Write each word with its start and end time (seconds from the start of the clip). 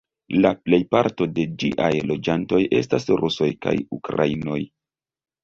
La 0.43 0.51
plejparto 0.69 1.27
de 1.35 1.45
ĝiaj 1.63 1.89
loĝantoj 2.13 2.63
estas 2.81 3.07
rusoj 3.21 3.51
kaj 3.67 3.77
ukrainoj. 4.01 4.59